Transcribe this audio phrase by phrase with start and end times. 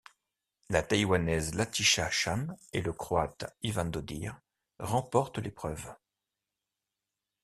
[0.71, 4.31] La Taïwanaise Latisha Chan et le Croate Ivan Dodig
[4.79, 5.93] remportent l'épreuve.